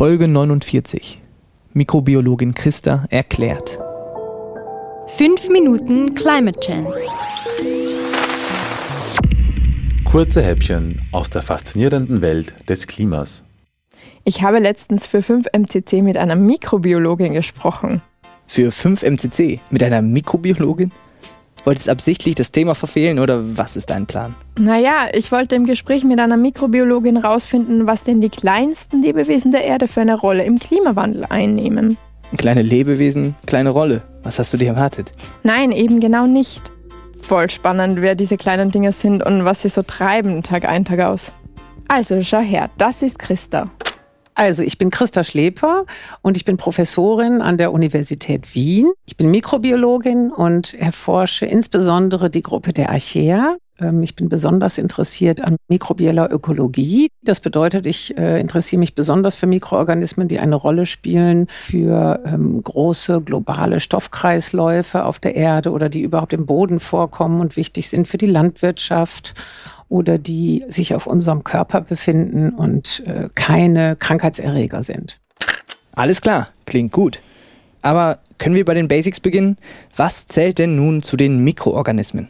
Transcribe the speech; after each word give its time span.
Folge 0.00 0.28
49. 0.28 1.20
Mikrobiologin 1.74 2.54
Christa 2.54 3.04
erklärt. 3.10 3.78
5 5.08 5.50
Minuten 5.50 6.14
Climate 6.14 6.58
Chance. 6.58 7.10
Kurze 10.06 10.40
Häppchen 10.40 11.02
aus 11.12 11.28
der 11.28 11.42
faszinierenden 11.42 12.22
Welt 12.22 12.54
des 12.66 12.86
Klimas. 12.86 13.44
Ich 14.24 14.40
habe 14.40 14.58
letztens 14.58 15.06
für 15.06 15.18
5MCC 15.18 16.02
mit 16.02 16.16
einer 16.16 16.34
Mikrobiologin 16.34 17.34
gesprochen. 17.34 18.00
Für 18.46 18.70
5MCC 18.70 19.58
mit 19.68 19.82
einer 19.82 20.00
Mikrobiologin? 20.00 20.92
Wolltest 21.64 21.88
du 21.88 21.92
absichtlich 21.92 22.34
das 22.34 22.52
Thema 22.52 22.74
verfehlen 22.74 23.18
oder 23.18 23.56
was 23.56 23.76
ist 23.76 23.90
dein 23.90 24.06
Plan? 24.06 24.34
Naja, 24.58 25.08
ich 25.12 25.30
wollte 25.30 25.56
im 25.56 25.66
Gespräch 25.66 26.04
mit 26.04 26.18
einer 26.18 26.36
Mikrobiologin 26.36 27.20
herausfinden, 27.20 27.86
was 27.86 28.02
denn 28.02 28.20
die 28.20 28.30
kleinsten 28.30 29.02
Lebewesen 29.02 29.50
der 29.50 29.64
Erde 29.64 29.86
für 29.86 30.00
eine 30.00 30.18
Rolle 30.18 30.44
im 30.44 30.58
Klimawandel 30.58 31.26
einnehmen. 31.28 31.98
Kleine 32.36 32.62
Lebewesen, 32.62 33.34
kleine 33.46 33.70
Rolle. 33.70 34.02
Was 34.22 34.38
hast 34.38 34.52
du 34.52 34.56
dir 34.56 34.68
erwartet? 34.68 35.12
Nein, 35.42 35.72
eben 35.72 36.00
genau 36.00 36.26
nicht. 36.26 36.70
Voll 37.20 37.50
spannend, 37.50 38.00
wer 38.00 38.14
diese 38.14 38.36
kleinen 38.36 38.70
Dinge 38.70 38.92
sind 38.92 39.24
und 39.24 39.44
was 39.44 39.62
sie 39.62 39.68
so 39.68 39.82
treiben, 39.82 40.42
Tag 40.42 40.64
ein, 40.64 40.84
Tag 40.84 41.00
aus. 41.00 41.32
Also 41.88 42.22
schau 42.22 42.40
her, 42.40 42.70
das 42.78 43.02
ist 43.02 43.18
Christa. 43.18 43.68
Also, 44.40 44.62
ich 44.62 44.78
bin 44.78 44.88
Christa 44.88 45.22
Schleper 45.22 45.84
und 46.22 46.34
ich 46.34 46.46
bin 46.46 46.56
Professorin 46.56 47.42
an 47.42 47.58
der 47.58 47.72
Universität 47.74 48.54
Wien. 48.54 48.90
Ich 49.04 49.18
bin 49.18 49.30
Mikrobiologin 49.30 50.30
und 50.30 50.72
erforsche 50.72 51.44
insbesondere 51.44 52.30
die 52.30 52.40
Gruppe 52.40 52.72
der 52.72 52.88
Archaea. 52.88 53.58
Ähm, 53.80 54.02
ich 54.02 54.16
bin 54.16 54.28
besonders 54.28 54.78
interessiert 54.78 55.42
an 55.42 55.56
mikrobieller 55.68 56.30
Ökologie. 56.30 57.10
Das 57.22 57.40
bedeutet, 57.40 57.86
ich 57.86 58.16
äh, 58.16 58.40
interessiere 58.40 58.80
mich 58.80 58.94
besonders 58.94 59.34
für 59.34 59.46
Mikroorganismen, 59.46 60.28
die 60.28 60.38
eine 60.38 60.56
Rolle 60.56 60.86
spielen 60.86 61.46
für 61.50 62.22
ähm, 62.24 62.62
große 62.62 63.22
globale 63.22 63.80
Stoffkreisläufe 63.80 65.04
auf 65.04 65.18
der 65.18 65.34
Erde 65.34 65.70
oder 65.72 65.88
die 65.88 66.02
überhaupt 66.02 66.32
im 66.32 66.46
Boden 66.46 66.80
vorkommen 66.80 67.40
und 67.40 67.56
wichtig 67.56 67.88
sind 67.88 68.08
für 68.08 68.18
die 68.18 68.26
Landwirtschaft 68.26 69.34
oder 69.88 70.18
die 70.18 70.64
sich 70.68 70.94
auf 70.94 71.06
unserem 71.06 71.44
Körper 71.44 71.80
befinden 71.80 72.50
und 72.50 73.02
äh, 73.06 73.28
keine 73.34 73.96
Krankheitserreger 73.96 74.82
sind. 74.82 75.18
Alles 75.92 76.20
klar, 76.20 76.48
klingt 76.66 76.92
gut. 76.92 77.20
Aber 77.82 78.20
können 78.38 78.54
wir 78.54 78.64
bei 78.64 78.74
den 78.74 78.88
Basics 78.88 79.20
beginnen? 79.20 79.56
Was 79.96 80.26
zählt 80.26 80.58
denn 80.58 80.76
nun 80.76 81.02
zu 81.02 81.16
den 81.16 81.42
Mikroorganismen? 81.42 82.28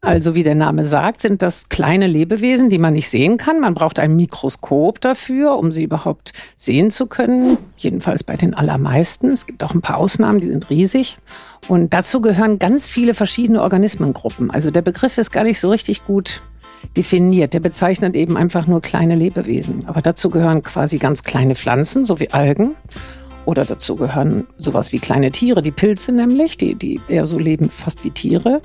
Also 0.00 0.36
wie 0.36 0.44
der 0.44 0.54
Name 0.54 0.84
sagt, 0.84 1.22
sind 1.22 1.42
das 1.42 1.70
kleine 1.70 2.06
Lebewesen, 2.06 2.70
die 2.70 2.78
man 2.78 2.94
nicht 2.94 3.10
sehen 3.10 3.36
kann. 3.36 3.58
Man 3.58 3.74
braucht 3.74 3.98
ein 3.98 4.14
Mikroskop 4.14 5.00
dafür, 5.00 5.58
um 5.58 5.72
sie 5.72 5.82
überhaupt 5.82 6.32
sehen 6.56 6.92
zu 6.92 7.08
können. 7.08 7.58
Jedenfalls 7.76 8.22
bei 8.22 8.36
den 8.36 8.54
allermeisten. 8.54 9.32
Es 9.32 9.46
gibt 9.46 9.64
auch 9.64 9.74
ein 9.74 9.80
paar 9.80 9.96
Ausnahmen, 9.96 10.38
die 10.38 10.46
sind 10.46 10.70
riesig. 10.70 11.18
Und 11.66 11.92
dazu 11.92 12.20
gehören 12.20 12.60
ganz 12.60 12.86
viele 12.86 13.12
verschiedene 13.12 13.60
Organismengruppen. 13.60 14.52
Also 14.52 14.70
der 14.70 14.82
Begriff 14.82 15.18
ist 15.18 15.32
gar 15.32 15.42
nicht 15.42 15.58
so 15.58 15.68
richtig 15.68 16.04
gut 16.04 16.42
definiert. 16.96 17.52
Der 17.52 17.60
bezeichnet 17.60 18.14
eben 18.14 18.36
einfach 18.36 18.68
nur 18.68 18.80
kleine 18.80 19.16
Lebewesen. 19.16 19.88
Aber 19.88 20.00
dazu 20.00 20.30
gehören 20.30 20.62
quasi 20.62 20.98
ganz 20.98 21.24
kleine 21.24 21.56
Pflanzen, 21.56 22.04
so 22.04 22.20
wie 22.20 22.30
Algen. 22.30 22.76
Oder 23.44 23.64
dazu 23.64 23.96
gehören 23.96 24.46
sowas 24.58 24.92
wie 24.92 24.98
kleine 24.98 25.30
Tiere, 25.30 25.62
die 25.62 25.70
Pilze 25.70 26.12
nämlich, 26.12 26.58
die, 26.58 26.74
die 26.74 27.00
eher 27.08 27.26
so 27.26 27.38
leben 27.38 27.70
fast 27.70 28.04
wie 28.04 28.10
Tiere. 28.10 28.60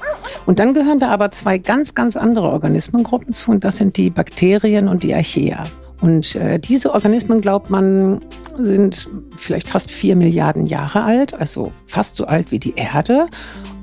Und 0.45 0.59
dann 0.59 0.73
gehören 0.73 0.99
da 0.99 1.09
aber 1.09 1.31
zwei 1.31 1.57
ganz, 1.57 1.93
ganz 1.93 2.17
andere 2.17 2.49
Organismengruppen 2.49 3.33
zu. 3.33 3.51
Und 3.51 3.63
das 3.63 3.77
sind 3.77 3.97
die 3.97 4.09
Bakterien 4.09 4.87
und 4.87 5.03
die 5.03 5.13
Archaea. 5.13 5.63
Und 6.03 6.35
äh, 6.35 6.59
diese 6.59 6.93
Organismen, 6.93 7.39
glaubt 7.39 7.69
man, 7.69 8.19
sind 8.57 9.07
vielleicht 9.37 9.69
fast 9.69 9.89
vier 9.89 10.17
Milliarden 10.17 10.65
Jahre 10.65 11.01
alt, 11.01 11.33
also 11.33 11.71
fast 11.85 12.17
so 12.17 12.25
alt 12.25 12.51
wie 12.51 12.59
die 12.59 12.73
Erde 12.75 13.27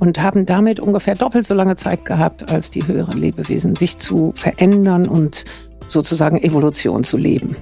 und 0.01 0.21
haben 0.21 0.45
damit 0.45 0.81
ungefähr 0.81 1.15
doppelt 1.15 1.47
so 1.47 1.55
lange 1.55 1.77
Zeit 1.77 2.05
gehabt 2.05 2.53
als 2.53 2.71
die 2.71 2.87
höheren 2.87 3.19
Lebewesen, 3.19 3.75
sich 3.75 3.97
zu 3.97 4.33
verändern 4.37 5.09
und 5.09 5.47
sozusagen 5.87 6.37
Evolution 6.43 7.05
zu 7.05 7.17
leben. 7.17 7.57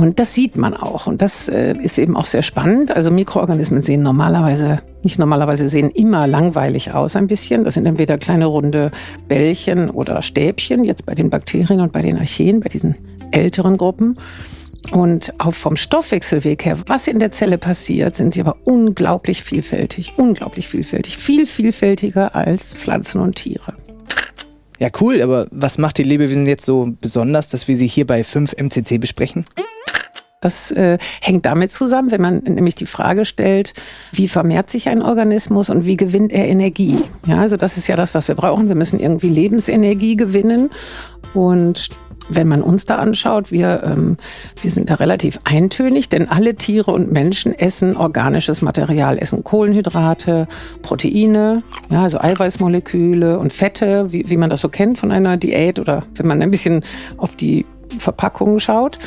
Und 0.00 0.18
das 0.18 0.32
sieht 0.32 0.56
man 0.56 0.72
auch. 0.72 1.06
Und 1.06 1.20
das 1.20 1.50
äh, 1.50 1.76
ist 1.76 1.98
eben 1.98 2.16
auch 2.16 2.24
sehr 2.24 2.40
spannend. 2.40 2.90
Also 2.90 3.10
Mikroorganismen 3.10 3.82
sehen 3.82 4.02
normalerweise, 4.02 4.78
nicht 5.02 5.18
normalerweise, 5.18 5.68
sehen 5.68 5.90
immer 5.90 6.26
langweilig 6.26 6.94
aus 6.94 7.16
ein 7.16 7.26
bisschen. 7.26 7.64
Das 7.64 7.74
sind 7.74 7.84
entweder 7.84 8.16
kleine 8.16 8.46
runde 8.46 8.92
Bällchen 9.28 9.90
oder 9.90 10.22
Stäbchen, 10.22 10.84
jetzt 10.84 11.04
bei 11.04 11.14
den 11.14 11.28
Bakterien 11.28 11.80
und 11.80 11.92
bei 11.92 12.00
den 12.00 12.16
Archeen, 12.16 12.60
bei 12.60 12.70
diesen 12.70 12.94
älteren 13.30 13.76
Gruppen. 13.76 14.16
Und 14.90 15.34
auch 15.36 15.52
vom 15.52 15.76
Stoffwechselweg 15.76 16.64
her, 16.64 16.78
was 16.86 17.06
in 17.06 17.18
der 17.18 17.30
Zelle 17.30 17.58
passiert, 17.58 18.16
sind 18.16 18.32
sie 18.32 18.40
aber 18.40 18.56
unglaublich 18.64 19.42
vielfältig. 19.42 20.14
Unglaublich 20.16 20.66
vielfältig. 20.66 21.18
Viel 21.18 21.44
vielfältiger 21.44 22.34
als 22.34 22.72
Pflanzen 22.72 23.20
und 23.20 23.36
Tiere. 23.36 23.74
Ja, 24.78 24.88
cool, 25.02 25.20
aber 25.20 25.46
was 25.50 25.76
macht 25.76 25.98
die 25.98 26.04
Lebewesen 26.04 26.46
jetzt 26.46 26.64
so 26.64 26.90
besonders, 27.02 27.50
dass 27.50 27.68
wir 27.68 27.76
sie 27.76 27.86
hier 27.86 28.06
bei 28.06 28.24
5 28.24 28.54
MCC 28.56 28.96
besprechen? 28.96 29.44
Das 30.40 30.70
äh, 30.70 30.96
hängt 31.20 31.44
damit 31.44 31.70
zusammen, 31.70 32.10
wenn 32.10 32.22
man 32.22 32.38
nämlich 32.38 32.74
die 32.74 32.86
Frage 32.86 33.26
stellt, 33.26 33.74
wie 34.10 34.26
vermehrt 34.26 34.70
sich 34.70 34.88
ein 34.88 35.02
Organismus 35.02 35.68
und 35.68 35.84
wie 35.84 35.98
gewinnt 35.98 36.32
er 36.32 36.48
Energie? 36.48 36.96
Ja, 37.26 37.38
also 37.38 37.58
das 37.58 37.76
ist 37.76 37.88
ja 37.88 37.96
das, 37.96 38.14
was 38.14 38.26
wir 38.26 38.34
brauchen. 38.34 38.68
Wir 38.68 38.74
müssen 38.74 38.98
irgendwie 38.98 39.28
Lebensenergie 39.28 40.16
gewinnen. 40.16 40.70
Und 41.34 41.90
wenn 42.30 42.48
man 42.48 42.62
uns 42.62 42.86
da 42.86 42.96
anschaut, 42.96 43.52
wir, 43.52 43.82
ähm, 43.84 44.16
wir 44.62 44.70
sind 44.70 44.88
da 44.88 44.94
relativ 44.94 45.38
eintönig, 45.44 46.08
denn 46.08 46.30
alle 46.30 46.54
Tiere 46.54 46.90
und 46.92 47.12
Menschen 47.12 47.52
essen 47.52 47.96
organisches 47.96 48.62
Material, 48.62 49.18
essen 49.18 49.44
Kohlenhydrate, 49.44 50.48
Proteine, 50.80 51.62
ja, 51.90 52.04
also 52.04 52.18
Eiweißmoleküle 52.18 53.38
und 53.38 53.52
Fette, 53.52 54.10
wie, 54.10 54.30
wie 54.30 54.36
man 54.38 54.48
das 54.48 54.62
so 54.62 54.70
kennt 54.70 54.96
von 54.96 55.12
einer 55.12 55.36
Diät 55.36 55.78
oder 55.78 56.04
wenn 56.14 56.26
man 56.26 56.40
ein 56.40 56.50
bisschen 56.50 56.82
auf 57.18 57.34
die 57.34 57.66
Verpackungen 57.98 58.60
schaut. 58.60 58.98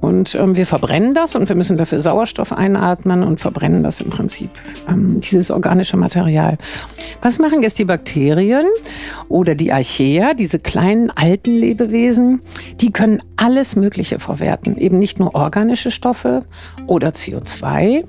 Und 0.00 0.34
ähm, 0.34 0.56
wir 0.56 0.66
verbrennen 0.66 1.14
das 1.14 1.34
und 1.34 1.48
wir 1.48 1.56
müssen 1.56 1.76
dafür 1.76 2.00
Sauerstoff 2.00 2.52
einatmen 2.52 3.22
und 3.22 3.40
verbrennen 3.40 3.82
das 3.82 4.00
im 4.00 4.10
Prinzip, 4.10 4.50
ähm, 4.88 5.20
dieses 5.20 5.50
organische 5.50 5.96
Material. 5.96 6.56
Was 7.20 7.38
machen 7.38 7.62
jetzt 7.62 7.78
die 7.78 7.84
Bakterien 7.84 8.66
oder 9.28 9.54
die 9.54 9.72
Archaea, 9.72 10.34
diese 10.34 10.58
kleinen 10.60 11.10
alten 11.10 11.52
Lebewesen? 11.52 12.40
Die 12.80 12.92
können 12.92 13.22
alles 13.36 13.74
Mögliche 13.74 14.20
verwerten, 14.20 14.76
eben 14.76 14.98
nicht 14.98 15.18
nur 15.18 15.34
organische 15.34 15.90
Stoffe 15.90 16.42
oder 16.86 17.08
CO2, 17.08 18.04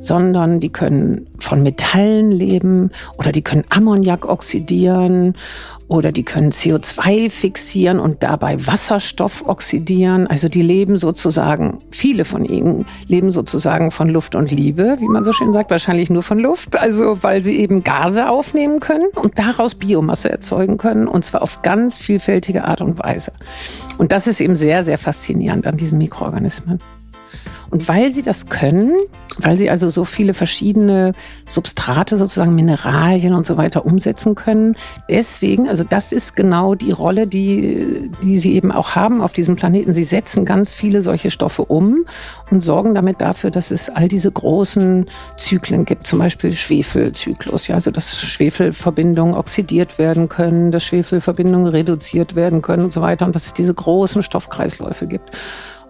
sondern 0.00 0.60
die 0.60 0.70
können 0.70 1.26
von 1.38 1.62
Metallen 1.62 2.30
leben 2.30 2.90
oder 3.18 3.32
die 3.32 3.42
können 3.42 3.64
Ammoniak 3.70 4.26
oxidieren 4.26 5.34
oder 5.88 6.10
die 6.10 6.24
können 6.24 6.50
CO2 6.50 7.30
fixieren 7.30 8.00
und 8.00 8.22
dabei 8.22 8.56
Wasserstoff 8.66 9.46
oxidieren. 9.46 10.26
Also 10.26 10.48
die 10.48 10.62
leben 10.62 10.96
sozusagen, 10.96 11.78
viele 11.90 12.24
von 12.24 12.44
ihnen 12.44 12.86
leben 13.06 13.30
sozusagen 13.30 13.90
von 13.90 14.08
Luft 14.08 14.34
und 14.34 14.50
Liebe, 14.50 14.96
wie 15.00 15.08
man 15.08 15.24
so 15.24 15.32
schön 15.32 15.52
sagt, 15.52 15.70
wahrscheinlich 15.70 16.10
nur 16.10 16.22
von 16.22 16.38
Luft, 16.38 16.80
also 16.80 17.22
weil 17.22 17.42
sie 17.42 17.56
eben 17.58 17.84
Gase 17.84 18.28
aufnehmen 18.28 18.80
können 18.80 19.06
und 19.14 19.38
daraus 19.38 19.74
Biomasse 19.74 20.30
erzeugen 20.30 20.76
können 20.76 21.06
und 21.06 21.24
zwar 21.24 21.42
auf 21.42 21.62
ganz 21.62 21.96
vielfältige 21.96 22.64
Art 22.64 22.80
und 22.80 22.98
Weise. 22.98 23.32
Und 23.98 24.12
das 24.12 24.26
ist 24.26 24.40
eben 24.40 24.56
sehr, 24.56 24.84
sehr 24.84 24.98
faszinierend 24.98 25.66
an 25.66 25.76
diesen 25.76 25.98
Mikroorganismen. 25.98 26.80
Und 27.70 27.88
weil 27.88 28.12
sie 28.12 28.22
das 28.22 28.48
können, 28.48 28.94
weil 29.38 29.56
sie 29.56 29.68
also 29.70 29.88
so 29.88 30.04
viele 30.04 30.34
verschiedene 30.34 31.12
Substrate, 31.46 32.16
sozusagen 32.16 32.54
Mineralien 32.54 33.34
und 33.34 33.44
so 33.44 33.56
weiter 33.56 33.84
umsetzen 33.84 34.34
können, 34.34 34.76
deswegen, 35.10 35.68
also 35.68 35.84
das 35.84 36.12
ist 36.12 36.36
genau 36.36 36.74
die 36.74 36.92
Rolle, 36.92 37.26
die, 37.26 38.10
die 38.22 38.38
sie 38.38 38.54
eben 38.54 38.72
auch 38.72 38.94
haben 38.94 39.20
auf 39.20 39.32
diesem 39.32 39.56
Planeten. 39.56 39.92
Sie 39.92 40.04
setzen 40.04 40.44
ganz 40.44 40.72
viele 40.72 41.02
solche 41.02 41.30
Stoffe 41.30 41.64
um 41.64 42.04
und 42.50 42.62
sorgen 42.62 42.94
damit 42.94 43.20
dafür, 43.20 43.50
dass 43.50 43.70
es 43.70 43.90
all 43.90 44.08
diese 44.08 44.30
großen 44.30 45.06
Zyklen 45.36 45.84
gibt, 45.84 46.06
zum 46.06 46.18
Beispiel 46.18 46.52
Schwefelzyklus, 46.52 47.68
ja, 47.68 47.74
also 47.74 47.90
dass 47.90 48.20
Schwefelverbindungen 48.20 49.34
oxidiert 49.34 49.98
werden 49.98 50.28
können, 50.28 50.70
dass 50.70 50.84
Schwefelverbindungen 50.84 51.68
reduziert 51.68 52.36
werden 52.36 52.62
können 52.62 52.84
und 52.84 52.92
so 52.92 53.02
weiter 53.02 53.26
und 53.26 53.34
dass 53.34 53.46
es 53.46 53.54
diese 53.54 53.74
großen 53.74 54.22
Stoffkreisläufe 54.22 55.06
gibt. 55.06 55.36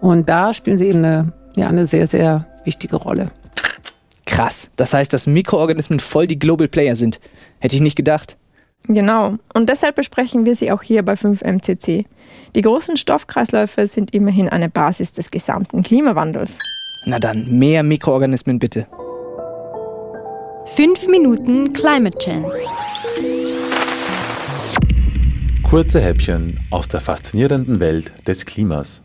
Und 0.01 0.29
da 0.29 0.53
spielen 0.53 0.77
sie 0.77 0.87
eben 0.87 1.03
eine 1.03 1.33
ja 1.57 1.67
eine 1.67 1.85
sehr, 1.85 2.07
sehr 2.07 2.45
wichtige 2.65 2.95
Rolle. 2.95 3.31
Krass. 4.25 4.69
Das 4.75 4.93
heißt, 4.93 5.11
dass 5.13 5.25
Mikroorganismen 5.25 5.99
voll 5.99 6.27
die 6.27 6.37
Global 6.39 6.67
Player 6.67 6.95
sind. 6.95 7.19
Hätte 7.59 7.75
ich 7.75 7.81
nicht 7.81 7.95
gedacht. 7.95 8.37
Genau. 8.83 9.35
Und 9.53 9.69
deshalb 9.69 9.95
besprechen 9.95 10.45
wir 10.45 10.55
sie 10.55 10.71
auch 10.71 10.81
hier 10.81 11.03
bei 11.03 11.13
5MCC. 11.13 12.05
Die 12.55 12.61
großen 12.61 12.97
Stoffkreisläufe 12.97 13.85
sind 13.87 14.13
immerhin 14.13 14.49
eine 14.49 14.69
Basis 14.69 15.13
des 15.13 15.31
gesamten 15.31 15.83
Klimawandels. 15.83 16.57
Na 17.05 17.17
dann, 17.17 17.57
mehr 17.57 17.83
Mikroorganismen 17.83 18.59
bitte. 18.59 18.87
5 20.65 21.07
Minuten 21.07 21.71
Climate 21.73 22.17
Chance. 22.17 22.67
Kurze 25.63 26.01
Häppchen 26.01 26.59
aus 26.69 26.87
der 26.87 26.99
faszinierenden 26.99 27.79
Welt 27.79 28.11
des 28.27 28.45
Klimas. 28.45 29.01